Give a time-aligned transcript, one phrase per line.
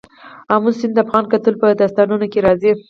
[0.53, 2.71] آمو سیند د افغان کلتور په داستانونو کې راځي.